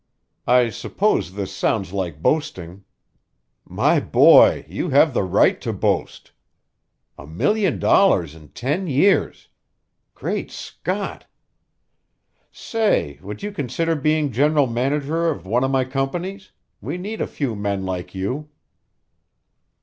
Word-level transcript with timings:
I 0.47 0.69
suppose 0.71 1.33
this 1.35 1.55
sounds 1.55 1.93
like 1.93 2.23
boasting" 2.23 2.85
"My 3.83 3.99
boy, 3.99 4.65
you 4.67 4.89
have 4.89 5.13
the 5.13 5.21
right 5.21 5.61
to 5.61 5.71
boast! 5.73 6.31
A 7.19 7.27
million 7.27 7.77
dollars 7.77 8.33
in 8.33 8.49
ten 8.49 8.87
years! 8.87 9.49
Great 10.15 10.49
Scott! 10.49 11.27
Say, 12.51 13.19
would 13.21 13.43
you 13.43 13.51
consider 13.51 13.95
being 13.95 14.31
general 14.31 14.65
manager 14.65 15.29
of 15.29 15.45
one 15.45 15.63
of 15.63 15.69
my 15.69 15.85
companies? 15.85 16.51
We 16.81 16.97
need 16.97 17.21
a 17.21 17.27
few 17.27 17.55
men 17.55 17.85
like 17.85 18.15
you." 18.15 18.49